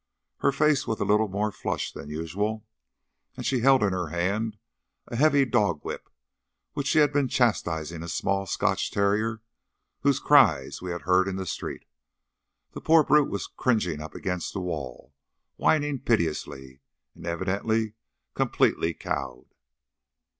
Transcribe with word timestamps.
Her 0.37 0.51
face 0.51 0.87
was 0.87 0.99
a 0.99 1.05
little 1.05 1.27
more 1.27 1.51
flushed 1.51 1.93
than 1.93 2.09
usual, 2.09 2.65
and 3.37 3.45
she 3.45 3.59
held 3.59 3.83
in 3.83 3.93
her 3.93 4.07
hand 4.07 4.57
a 5.07 5.15
heavy 5.15 5.45
dog 5.45 5.83
whip, 5.85 6.05
with 6.73 6.73
which 6.73 6.87
she 6.87 6.97
had 6.97 7.13
been 7.13 7.27
chastising 7.27 8.01
a 8.01 8.07
small 8.07 8.47
Scotch 8.47 8.89
terrier, 8.89 9.43
whose 9.99 10.19
cries 10.19 10.81
we 10.81 10.89
had 10.89 11.01
heard 11.03 11.27
in 11.27 11.35
the 11.35 11.45
street. 11.45 11.85
The 12.71 12.81
poor 12.81 13.03
brute 13.03 13.29
was 13.29 13.45
cringing 13.45 14.01
up 14.01 14.15
against 14.15 14.53
the 14.53 14.59
wall, 14.59 15.13
whining 15.57 15.99
piteously, 15.99 16.79
and 17.13 17.27
evidently 17.27 17.93
completely 18.33 18.95
cowed. 18.95 19.51